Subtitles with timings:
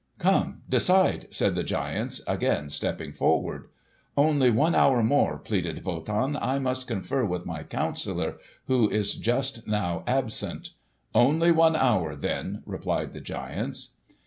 [0.17, 3.67] "Come, decide!" said the giants, again stepping forward.
[4.17, 6.35] "Only one hour more," pleaded Wotan.
[6.41, 10.71] "I must confer with my counsellor who is just now absent."
[11.13, 13.97] "Only one hour, then," replied the giants.